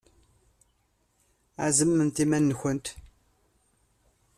Reẓmemt 1.65 2.17
imawen-nwent! 2.23 2.87